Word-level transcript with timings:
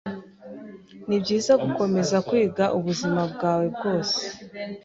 Nibyiza 1.07 1.53
gukomeza 1.63 2.17
kwiga 2.27 2.63
ubuzima 2.77 3.21
bwawe 3.33 3.65
bwose. 3.75 4.19